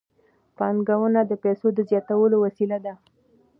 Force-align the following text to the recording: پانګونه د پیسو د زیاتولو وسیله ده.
پانګونه 0.57 1.21
د 1.25 1.31
پیسو 1.43 1.67
د 1.73 1.79
زیاتولو 1.89 2.35
وسیله 2.45 2.77
ده. 2.85 2.93